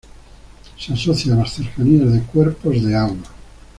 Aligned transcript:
Se 0.79 0.93
asocia 0.93 1.31
a 1.35 1.37
las 1.37 1.51
cercanías 1.53 2.11
de 2.11 2.23
cuerpos 2.23 2.83
de 2.83 2.95
agua. 2.95 3.17